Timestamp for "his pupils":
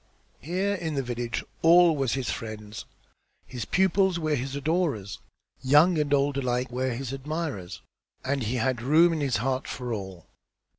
3.45-4.17